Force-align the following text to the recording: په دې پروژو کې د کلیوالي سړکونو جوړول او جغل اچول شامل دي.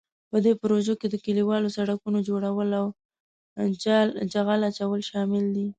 په 0.29 0.37
دې 0.45 0.53
پروژو 0.61 0.93
کې 0.99 1.07
د 1.09 1.15
کلیوالي 1.25 1.69
سړکونو 1.77 2.19
جوړول 2.27 2.69
او 2.81 2.87
جغل 4.33 4.59
اچول 4.69 5.01
شامل 5.11 5.45
دي. 5.55 5.65